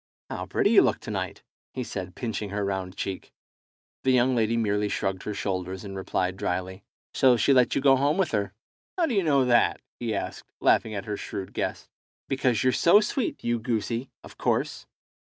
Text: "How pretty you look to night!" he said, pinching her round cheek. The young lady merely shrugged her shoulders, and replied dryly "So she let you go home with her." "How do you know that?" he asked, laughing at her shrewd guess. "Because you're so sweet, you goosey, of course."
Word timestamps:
"How 0.31 0.47
pretty 0.47 0.71
you 0.71 0.81
look 0.81 0.99
to 1.01 1.11
night!" 1.11 1.43
he 1.75 1.83
said, 1.83 2.15
pinching 2.15 2.49
her 2.49 2.65
round 2.65 2.95
cheek. 2.97 3.31
The 4.03 4.09
young 4.09 4.35
lady 4.35 4.57
merely 4.57 4.89
shrugged 4.89 5.21
her 5.21 5.35
shoulders, 5.35 5.83
and 5.83 5.95
replied 5.95 6.37
dryly 6.37 6.81
"So 7.13 7.37
she 7.37 7.53
let 7.53 7.75
you 7.75 7.81
go 7.81 7.95
home 7.97 8.17
with 8.17 8.31
her." 8.31 8.51
"How 8.97 9.05
do 9.05 9.13
you 9.13 9.21
know 9.21 9.45
that?" 9.45 9.79
he 9.99 10.15
asked, 10.15 10.49
laughing 10.59 10.95
at 10.95 11.05
her 11.05 11.17
shrewd 11.17 11.53
guess. 11.53 11.87
"Because 12.27 12.63
you're 12.63 12.73
so 12.73 12.99
sweet, 12.99 13.43
you 13.43 13.59
goosey, 13.59 14.09
of 14.23 14.39
course." 14.39 14.87